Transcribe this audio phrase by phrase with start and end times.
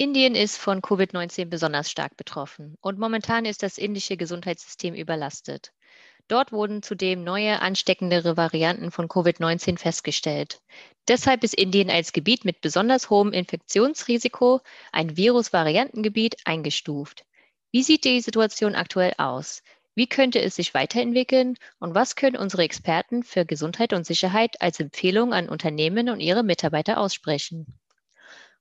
[0.00, 5.74] Indien ist von Covid-19 besonders stark betroffen und momentan ist das indische Gesundheitssystem überlastet.
[6.26, 10.62] Dort wurden zudem neue ansteckendere Varianten von Covid-19 festgestellt.
[11.06, 17.26] Deshalb ist Indien als Gebiet mit besonders hohem Infektionsrisiko, ein Virusvariantengebiet, eingestuft.
[17.70, 19.62] Wie sieht die Situation aktuell aus?
[19.94, 24.80] Wie könnte es sich weiterentwickeln und was können unsere Experten für Gesundheit und Sicherheit als
[24.80, 27.66] Empfehlung an Unternehmen und ihre Mitarbeiter aussprechen?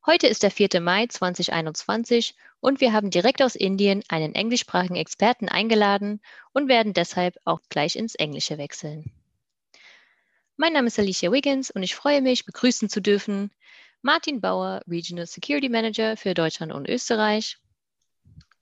[0.05, 0.79] Heute ist der 4.
[0.79, 6.21] Mai 2021 und wir haben direkt aus Indien einen englischsprachigen Experten eingeladen
[6.53, 9.11] und werden deshalb auch gleich ins Englische wechseln.
[10.55, 13.51] Mein Name ist Alicia Wiggins und ich freue mich, begrüßen zu dürfen
[14.01, 17.57] Martin Bauer, Regional Security Manager für Deutschland und Österreich.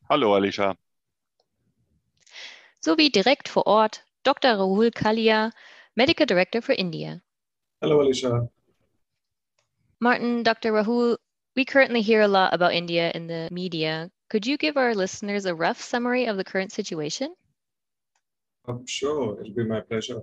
[0.09, 0.75] Hallo Alicia.
[2.79, 4.53] Sowie direkt vor Ort Dr.
[4.53, 5.51] Rahul Kalia,
[5.93, 7.21] Medical Director for India.
[7.79, 8.49] Hello Alicia.
[9.99, 10.73] Martin, Dr.
[10.73, 11.17] Rahul,
[11.57, 14.11] We currently hear a lot about India in the media.
[14.29, 17.33] Could you give our listeners a rough summary of the current situation?
[18.67, 20.21] I'm sure, it'll be my pleasure.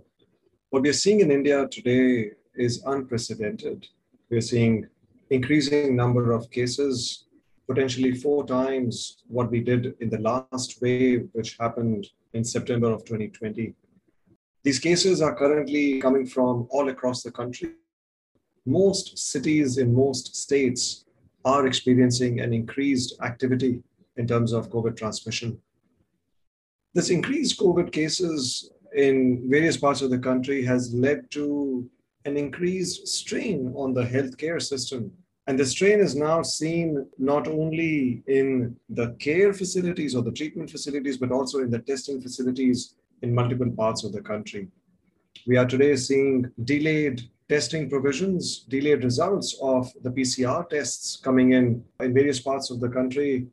[0.71, 3.89] What we are seeing in India today is unprecedented.
[4.31, 4.87] We're seeing
[5.29, 7.25] increasing number of cases,
[7.67, 13.05] potentially four times what we did in the last wave, which happened in September of
[13.07, 13.75] 2020.
[14.63, 17.73] These cases are currently coming from all across the country.
[18.65, 21.04] Most cities in most states
[21.45, 23.83] are experiencing an increased activity
[24.17, 25.59] in terms of COVID transmission.
[26.95, 31.89] This increased COVID cases in various parts of the country has led to
[32.25, 35.13] an increased strain on the healthcare system.
[35.46, 40.70] And the strain is now seen not only in the care facilities or the treatment
[40.70, 44.69] facilities, but also in the testing facilities in multiple parts of the country.
[45.46, 51.85] We are today seeing delayed testing provisions, delayed results of the PCR tests coming in
[52.01, 53.47] in various parts of the country.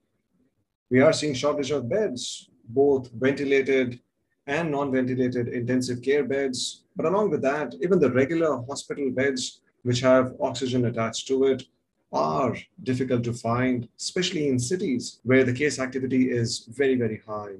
[0.89, 3.99] We are seeing shortage of beds, both ventilated
[4.47, 6.83] and non-ventilated intensive care beds.
[6.95, 11.63] But along with that, even the regular hospital beds, which have oxygen attached to it,
[12.13, 17.55] are difficult to find, especially in cities where the case activity is very, very high.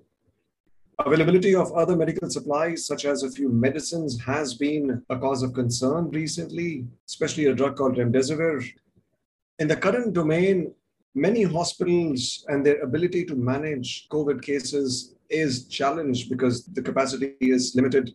[0.99, 5.53] Availability of other medical supplies, such as a few medicines, has been a cause of
[5.53, 8.63] concern recently, especially a drug called remdesivir.
[9.59, 10.73] In the current domain,
[11.15, 17.73] many hospitals and their ability to manage COVID cases is challenged because the capacity is
[17.75, 18.13] limited.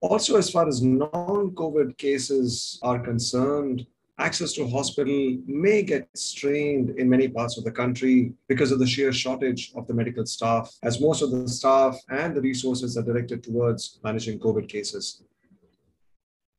[0.00, 3.86] Also, as far as non COVID cases are concerned,
[4.18, 8.86] access to hospital may get strained in many parts of the country because of the
[8.86, 13.02] sheer shortage of the medical staff, as most of the staff and the resources are
[13.02, 15.22] directed towards managing COVID cases.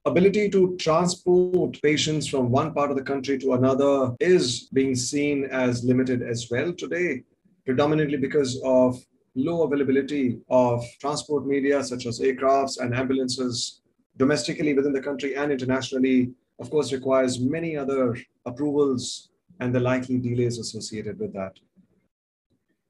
[0.06, 5.46] Ability to transport patients from one part of the country to another is being seen
[5.46, 7.24] as limited as well today,
[7.66, 9.04] predominantly because of
[9.36, 13.82] low availability of transport media such as aircrafts and ambulances
[14.16, 19.30] domestically within the country and internationally of course, requires many other approvals
[19.60, 21.54] and the likely delays associated with that.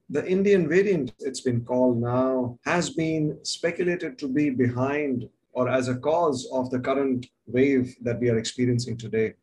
[0.09, 5.89] The Indian variant, it's been called now, has been speculated to be behind or as
[5.89, 9.33] a cause of the current wave that we are experiencing today.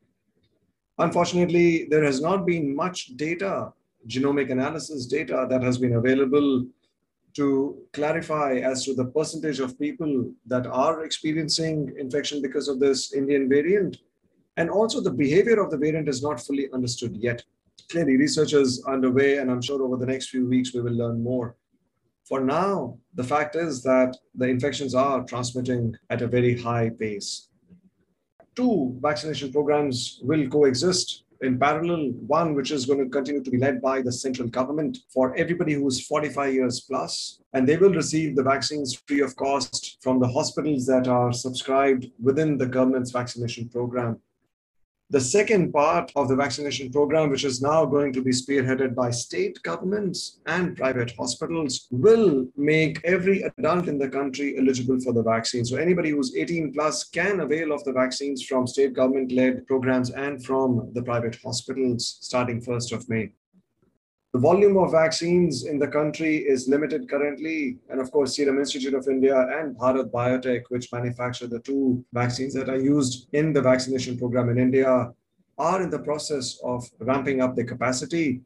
[0.99, 3.73] Unfortunately, there has not been much data,
[4.07, 6.65] genomic analysis data, that has been available
[7.35, 13.13] to clarify as to the percentage of people that are experiencing infection because of this
[13.13, 13.99] Indian variant
[14.57, 17.43] and also the behavior of the variant is not fully understood yet.
[17.91, 21.23] Clearly, research is underway, and I'm sure over the next few weeks we will learn
[21.23, 21.57] more.
[22.25, 27.49] For now, the fact is that the infections are transmitting at a very high pace.
[28.57, 32.13] Two vaccination programs will coexist in parallel.
[32.27, 35.75] One, which is going to continue to be led by the central government for everybody
[35.75, 40.19] who is 45 years plus, and they will receive the vaccines free of cost from
[40.19, 44.19] the hospitals that are subscribed within the government's vaccination program.
[45.15, 49.13] The second part of the vaccination program, which is now going to be spearheaded by
[49.13, 55.23] state governments and private hospitals, will make every adult in the country eligible for the
[55.23, 55.65] vaccine.
[55.65, 60.11] So anybody who's 18 plus can avail of the vaccines from state government led programs
[60.11, 63.31] and from the private hospitals starting 1st of May.
[64.35, 67.79] The volume of vaccines in the country is limited currently.
[67.89, 72.53] And of course, Serum Institute of India and Bharat Biotech, which manufacture the two vaccines
[72.55, 75.13] that are used in the vaccination program in India,
[75.57, 78.41] are in the process of ramping up the capacity.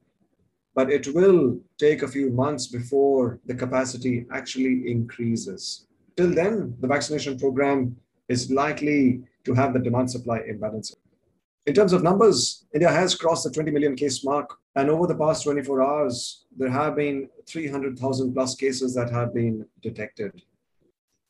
[0.74, 5.86] But it will take a few months before the capacity actually increases.
[6.18, 7.96] Till then, the vaccination program
[8.28, 10.94] is likely to have the demand supply imbalance.
[11.64, 14.58] In terms of numbers, India has crossed the 20 million case mark.
[14.78, 19.66] And over the past 24 hours, there have been 300,000 plus cases that have been
[19.82, 20.40] detected.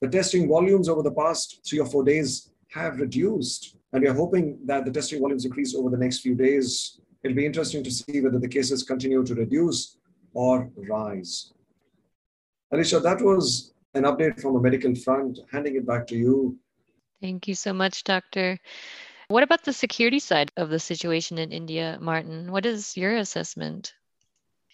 [0.03, 3.75] The testing volumes over the past three or four days have reduced.
[3.95, 7.01] And we are hoping that the testing volumes increase over the next few days.
[7.23, 9.97] It'll be interesting to see whether the cases continue to reduce
[10.35, 11.55] or rise.
[12.71, 15.39] Alicia, that was an update from a medical front.
[15.51, 16.59] Handing it back to you.
[17.23, 18.59] Thank you so much, Doctor.
[19.29, 22.51] What about the security side of the situation in India, Martin?
[22.51, 23.93] What is your assessment?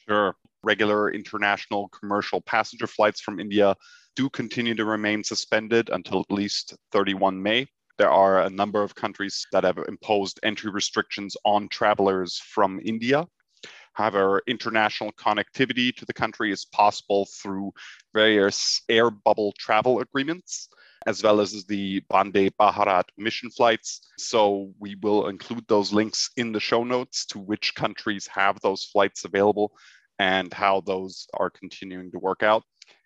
[0.09, 0.37] Sure.
[0.63, 3.75] Regular international commercial passenger flights from India
[4.15, 7.67] do continue to remain suspended until at least 31 May.
[7.99, 13.27] There are a number of countries that have imposed entry restrictions on travelers from India.
[13.95, 17.73] However, international connectivity to the country is possible through
[18.13, 20.69] various air bubble travel agreements
[21.07, 24.01] as well as the Vande Bharat mission flights.
[24.19, 28.85] So we will include those links in the show notes to which countries have those
[28.85, 29.73] flights available
[30.19, 32.63] and how those are continuing to work out.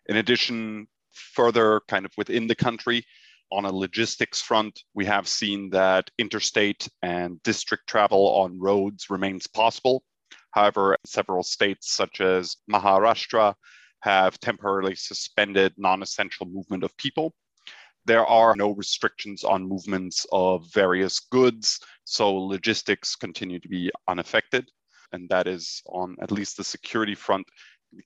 [0.06, 3.04] In addition, further kind of within the country,
[3.50, 9.46] on a logistics front, we have seen that interstate and district travel on roads remains
[9.46, 10.04] possible.
[10.50, 13.54] However, several states such as Maharashtra
[14.02, 17.34] have temporarily suspended non essential movement of people
[18.04, 24.70] there are no restrictions on movements of various goods, so logistics continue to be unaffected.
[25.12, 27.46] And that is on at least the security front,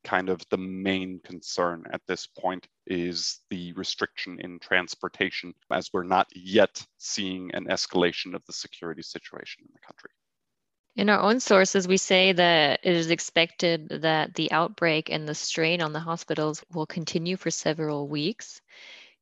[0.05, 6.05] kind of the main concern at this point is the restriction in transportation, as we're
[6.05, 10.11] not yet seeing an escalation of the security situation in the country.
[10.95, 15.35] In our own sources, we say that it is expected that the outbreak and the
[15.35, 18.61] strain on the hospitals will continue for several weeks.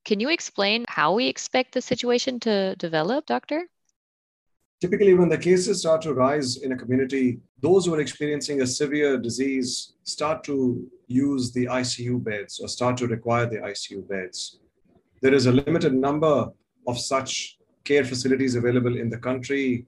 [0.04, 3.66] Can you explain how we expect the situation to develop, Doctor?
[4.80, 8.66] Typically, when the cases start to rise in a community, those who are experiencing a
[8.66, 14.60] severe disease start to use the ICU beds or start to require the ICU beds.
[15.20, 16.48] There is a limited number
[16.86, 19.86] of such care facilities available in the country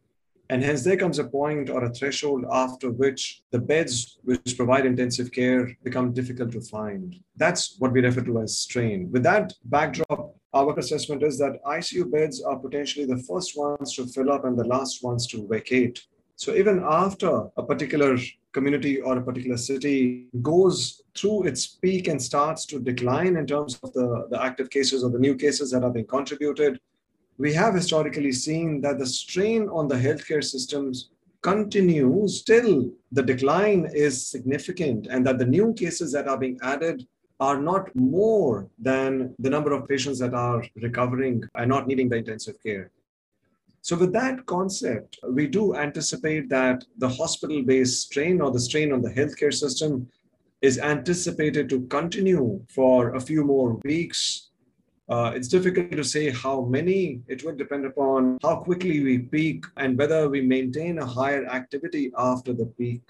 [0.52, 4.84] and hence, there comes a point or a threshold after which the beds which provide
[4.84, 7.16] intensive care become difficult to find.
[7.37, 9.10] That's what we refer to as strain.
[9.10, 14.04] With that backdrop, our assessment is that ICU beds are potentially the first ones to
[14.04, 16.04] fill up and the last ones to vacate.
[16.37, 18.19] So even after a particular
[18.52, 23.81] community or a particular city goes through its peak and starts to decline in terms
[23.82, 26.78] of the, the active cases or the new cases that are being contributed,
[27.43, 31.11] we have historically seen that the strain on the healthcare systems
[31.43, 37.05] continues still the decline is significant and that the new cases that are being added
[37.41, 42.15] are not more than the number of patients that are recovering and not needing the
[42.15, 42.93] intensive care.
[43.81, 48.93] So, with that concept, we do anticipate that the hospital based strain or the strain
[48.93, 50.09] on the healthcare system
[50.61, 54.51] is anticipated to continue for a few more weeks
[55.09, 57.21] uh, it's difficult to say how many.
[57.26, 62.12] It would depend upon how quickly we peak and whether we maintain a higher activity
[62.16, 63.02] after the peak.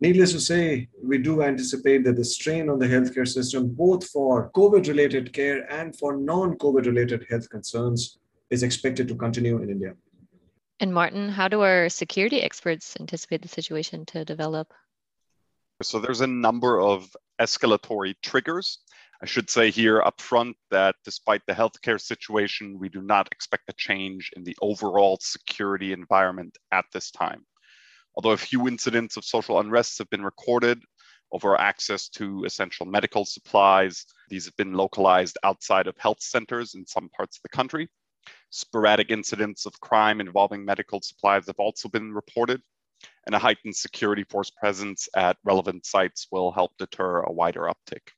[0.00, 4.50] Needless to say, we do anticipate that the strain on the healthcare system, both for
[4.50, 8.18] COVID related care and for non COVID related health concerns,
[8.50, 9.94] is expected to continue in India.
[10.80, 14.72] And Martin, how do our security experts anticipate the situation to develop?
[15.82, 18.78] So there's a number of escalatory triggers
[19.22, 23.68] I should say here up front that despite the healthcare situation, we do not expect
[23.68, 27.46] a change in the overall security environment at this time.
[28.16, 30.82] Although a few incidents of social unrest have been recorded
[31.30, 36.84] over access to essential medical supplies, these have been localized outside of health centers in
[36.84, 37.88] some parts of the country.
[38.50, 42.60] Sporadic incidents of crime involving medical supplies have also been reported,
[43.26, 48.10] and a heightened security force presence at relevant sites will help deter a wider uptick.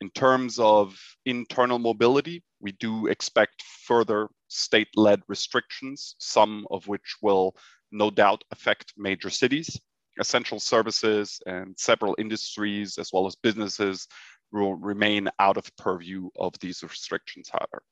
[0.00, 7.56] In terms of internal mobility, we do expect further state-led restrictions, some of which will
[7.90, 9.80] no doubt affect major cities.
[10.20, 14.06] Essential services and several industries, as well as businesses,
[14.52, 17.82] will remain out of purview of these restrictions, however.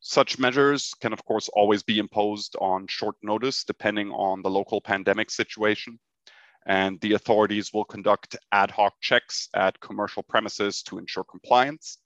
[0.00, 4.80] Such measures can, of course, always be imposed on short notice, depending on the local
[4.80, 5.98] pandemic situation.
[6.66, 11.98] And the authorities will conduct ad hoc checks at commercial premises to ensure compliance.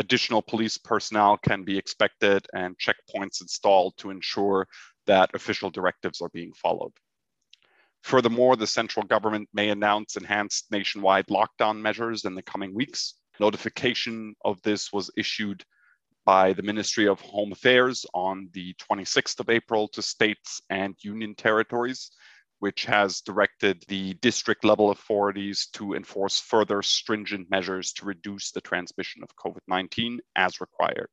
[0.00, 4.68] Additional police personnel can be expected and checkpoints installed to ensure
[5.06, 6.92] that official directives are being followed.
[8.02, 13.14] Furthermore, the central government may announce enhanced nationwide lockdown measures in the coming weeks.
[13.40, 15.64] Notification of this was issued
[16.24, 21.34] by the Ministry of Home Affairs on the 26th of April to states and union
[21.34, 22.12] territories,
[22.60, 28.60] which has directed the district level authorities to enforce further stringent measures to reduce the
[28.60, 31.10] transmission of COVID 19 as required.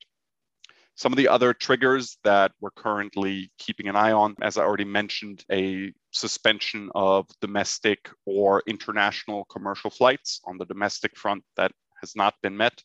[0.97, 4.85] Some of the other triggers that we're currently keeping an eye on, as I already
[4.85, 12.15] mentioned, a suspension of domestic or international commercial flights on the domestic front that has
[12.15, 12.81] not been met.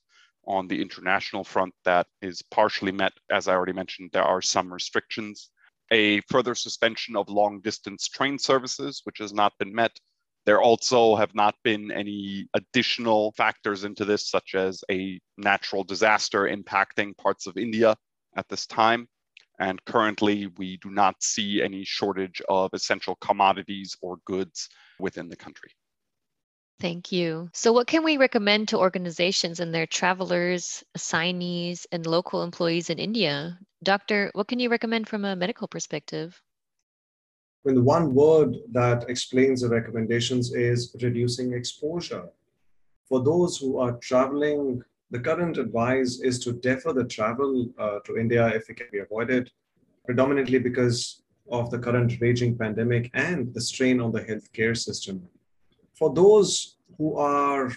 [0.46, 3.12] On the international front, that is partially met.
[3.30, 5.50] As I already mentioned, there are some restrictions
[5.90, 9.92] a further suspension of long distance train services, which has not been met.
[10.46, 16.44] There also have not been any additional factors into this, such as a natural disaster
[16.44, 17.96] impacting parts of India
[18.36, 19.08] at this time.
[19.58, 24.68] And currently, we do not see any shortage of essential commodities or goods
[24.98, 25.70] within the country.
[26.80, 27.50] Thank you.
[27.52, 32.98] So, what can we recommend to organizations and their travelers, assignees, and local employees in
[32.98, 33.58] India?
[33.82, 36.40] Doctor, what can you recommend from a medical perspective?
[37.64, 42.26] When the one word that explains the recommendations is reducing exposure.
[43.04, 48.16] For those who are traveling, the current advice is to defer the travel uh, to
[48.16, 49.50] India if it can be avoided,
[50.06, 55.28] predominantly because of the current raging pandemic and the strain on the healthcare system
[56.00, 57.70] for those who are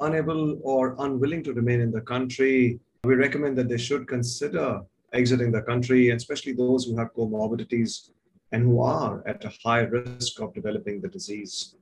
[0.00, 4.82] unable or unwilling to remain in the country, we recommend that they should consider
[5.12, 8.10] exiting the country, especially those who have comorbidities
[8.50, 11.76] and who are at a high risk of developing the disease.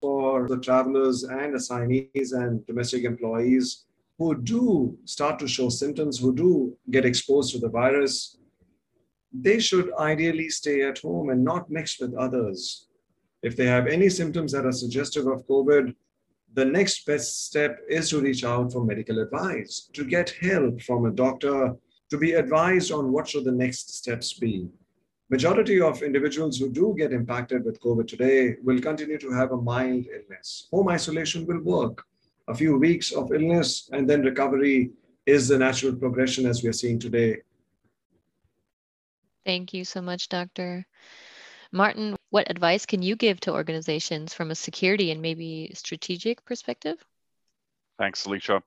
[0.00, 3.86] For the travelers and assignees and domestic employees
[4.18, 8.38] who do start to show symptoms, who do get exposed to the virus,
[9.32, 12.86] they should ideally stay at home and not mix with others.
[13.46, 15.94] If they have any symptoms that are suggestive of COVID,
[16.54, 21.06] the next best step is to reach out for medical advice, to get help from
[21.06, 21.76] a doctor,
[22.10, 24.66] to be advised on what should the next steps be.
[25.30, 29.62] Majority of individuals who do get impacted with COVID today will continue to have a
[29.62, 30.66] mild illness.
[30.72, 32.04] Home isolation will work.
[32.48, 34.90] A few weeks of illness and then recovery
[35.24, 37.42] is the natural progression as we are seeing today.
[39.44, 40.84] Thank you so much, Doctor.
[41.76, 46.96] Martin, what advice can you give to organizations from a security and maybe strategic perspective?
[47.98, 48.62] Thanks, Alicia.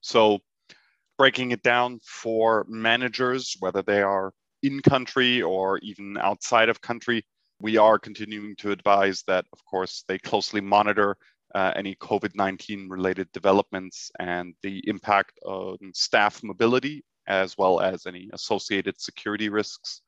[0.00, 0.40] So,
[1.16, 4.32] breaking it down for managers, whether they are
[4.64, 7.24] in country or even outside of country,
[7.60, 11.16] we are continuing to advise that, of course, they closely monitor
[11.54, 18.06] uh, any COVID 19 related developments and the impact on staff mobility, as well as
[18.06, 20.02] any associated security risks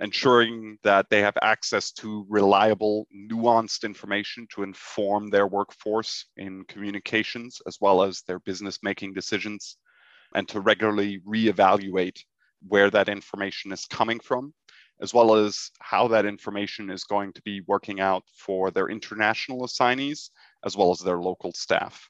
[0.00, 7.60] ensuring that they have access to reliable, nuanced information to inform their workforce in communications
[7.66, 9.76] as well as their business making decisions,
[10.34, 12.18] and to regularly reevaluate
[12.66, 14.54] where that information is coming from,
[15.02, 19.64] as well as how that information is going to be working out for their international
[19.64, 20.30] assignees
[20.64, 22.08] as well as their local staff.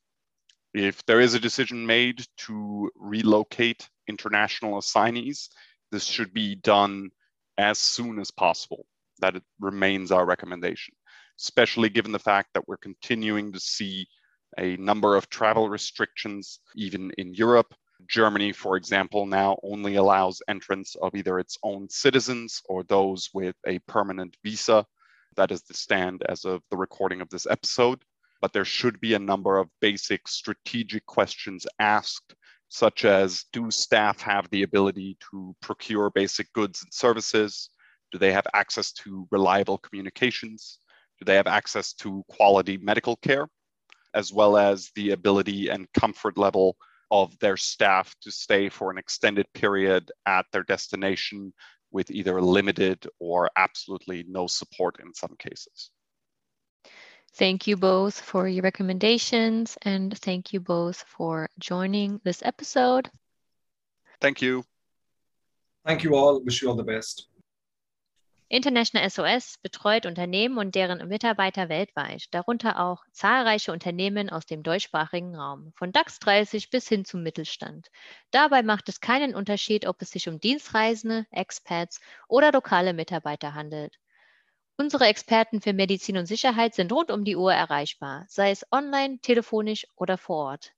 [0.74, 5.48] If there is a decision made to relocate international assignees,
[5.90, 7.10] this should be done
[7.58, 8.86] as soon as possible.
[9.20, 10.94] That remains our recommendation,
[11.38, 14.06] especially given the fact that we're continuing to see
[14.58, 17.74] a number of travel restrictions, even in Europe.
[18.08, 23.56] Germany, for example, now only allows entrance of either its own citizens or those with
[23.66, 24.86] a permanent visa.
[25.36, 28.02] That is the stand as of the recording of this episode.
[28.40, 32.34] But there should be a number of basic strategic questions asked
[32.70, 37.68] such as do staff have the ability to procure basic goods and services?
[38.12, 40.78] Do they have access to reliable communications?
[41.18, 43.48] Do they have access to quality medical care?
[44.14, 46.76] As well as the ability and comfort level
[47.10, 51.52] of their staff to stay for an extended period at their destination
[51.90, 55.90] with either limited or absolutely no support in some cases.
[57.34, 63.10] Thank you both for your recommendations and thank you both for joining this episode.
[64.20, 64.64] Thank you.
[65.86, 66.42] Thank you all.
[66.44, 67.30] Wish you all the best.
[68.52, 75.36] International SOS betreut Unternehmen und deren Mitarbeiter weltweit, darunter auch zahlreiche Unternehmen aus dem deutschsprachigen
[75.36, 77.92] Raum, von DAX 30 bis hin zum Mittelstand.
[78.32, 84.00] Dabei macht es keinen Unterschied, ob es sich um Dienstreisende, Expats oder lokale Mitarbeiter handelt.
[84.80, 89.18] Unsere Experten für Medizin und Sicherheit sind rund um die Uhr erreichbar, sei es online,
[89.18, 90.72] telefonisch oder vor Ort.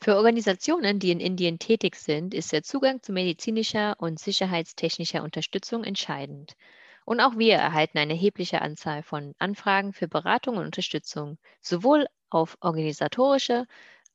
[0.00, 5.84] Für Organisationen, die in Indien tätig sind, ist der Zugang zu medizinischer und sicherheitstechnischer Unterstützung
[5.84, 6.56] entscheidend.
[7.04, 12.58] Und auch wir erhalten eine erhebliche Anzahl von Anfragen für Beratung und Unterstützung, sowohl auf
[12.60, 13.66] organisatorischer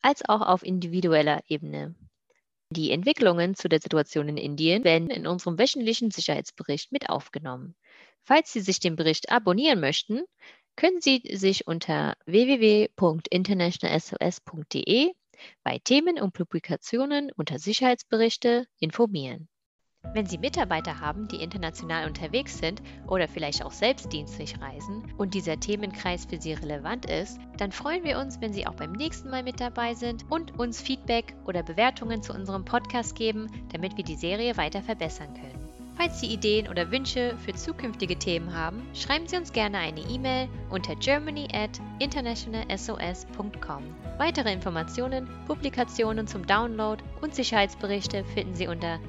[0.01, 1.95] als auch auf individueller Ebene.
[2.71, 7.75] Die Entwicklungen zu der Situation in Indien werden in unserem wöchentlichen Sicherheitsbericht mit aufgenommen.
[8.25, 10.23] Falls Sie sich den Bericht abonnieren möchten,
[10.75, 15.13] können Sie sich unter www.internationalsos.de
[15.63, 19.47] bei Themen und Publikationen unter Sicherheitsberichte informieren.
[20.13, 25.33] Wenn Sie Mitarbeiter haben, die international unterwegs sind oder vielleicht auch selbst dienstlich reisen und
[25.33, 29.29] dieser Themenkreis für Sie relevant ist, dann freuen wir uns, wenn Sie auch beim nächsten
[29.29, 34.03] Mal mit dabei sind und uns Feedback oder Bewertungen zu unserem Podcast geben, damit wir
[34.03, 35.64] die Serie weiter verbessern können.
[35.97, 40.49] Falls Sie Ideen oder Wünsche für zukünftige Themen haben, schreiben Sie uns gerne eine E-Mail
[40.69, 43.83] unter germany at internationalsos.com.
[44.17, 48.99] Weitere Informationen, Publikationen zum Download und Sicherheitsberichte finden Sie unter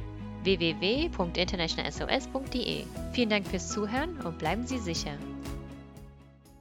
[0.44, 2.84] www.internationalsos.de.
[3.12, 5.18] Vielen Dank fürs Zuhören und bleiben Sie sicher.